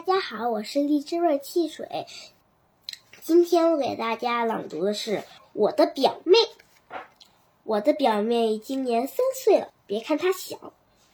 [0.00, 2.06] 大家好，我是荔枝味汽水。
[3.20, 6.38] 今天我给大家朗读的是我的表妹。
[7.64, 10.72] 我的表妹今年三岁了，别看她小，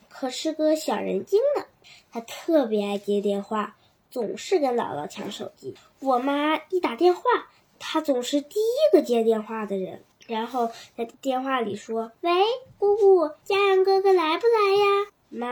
[0.08, 1.64] 可是个小人精呢。
[2.12, 3.76] 她特别爱接电话，
[4.08, 5.74] 总是跟姥姥抢手机。
[5.98, 7.22] 我妈一打电话，
[7.80, 12.30] 她总是第一个接电话的人，然后在电话里说：“喂，
[12.78, 14.85] 姑姑，家阳哥哥来不来呀？”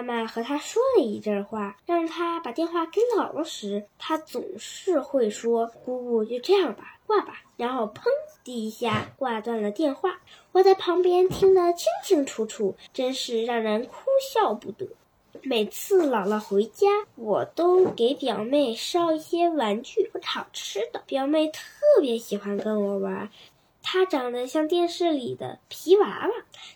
[0.05, 8.03] 妈妈和他说了一阵话，让他把电话给姥姥时，他总是会说：“姑姑，就这样吧，挂吧。”然后砰
[8.45, 10.21] 的一下挂断了电话。
[10.53, 13.95] 我在旁边听得清清楚楚，真是让人哭
[14.33, 14.87] 笑不得。
[15.43, 16.87] 每次姥姥回家，
[17.17, 21.03] 我都给表妹捎一些玩具和好吃的。
[21.07, 21.61] 表妹特
[22.03, 23.31] 别喜欢跟我玩。
[23.87, 26.31] 她长得像电视里的皮娃娃，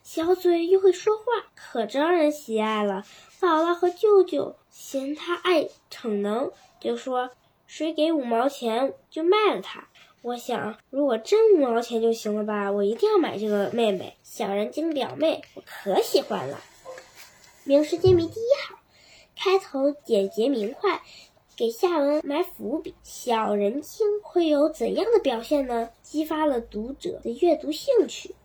[0.04, 1.24] 小嘴又会说话，
[1.56, 3.02] 可招人喜爱了。
[3.40, 7.30] 姥姥和舅舅嫌她爱逞能，就说
[7.66, 9.88] 谁给五毛钱就卖了她。
[10.20, 16.60] 我想，如果真五毛钱就行了吧，我一定要买这个妹妹小人精表妹，我可喜欢了。
[17.64, 18.78] 名师揭谜第一号，
[19.34, 21.00] 开头简洁明快。
[21.58, 25.90] 给下文埋伏笔，小人精会有怎样的表现呢？
[26.02, 28.36] 激发了读者的阅读兴趣。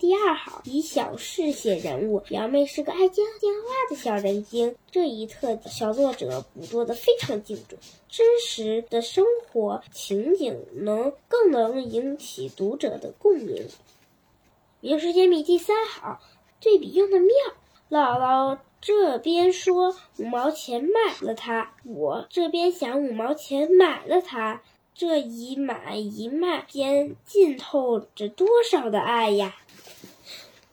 [0.00, 13.68] 第二好，以小事写人物，表妹是个爱接电话的小人精，这一特点小作者捕捉的非常精准，真实的生活情景能更能引起读者的共鸣。
[14.80, 16.20] 名师揭秘第三好，
[16.58, 17.28] 对比用的妙，
[17.90, 18.58] 姥姥。
[18.80, 24.62] 这边说五毛钱买了它，我这边想五毛钱买了它，
[24.94, 29.54] 这一买一卖间浸透着多少的爱呀！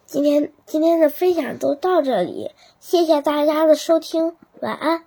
[0.05, 5.03] 今天今天的分享都到这里，谢谢大家的收听，晚安。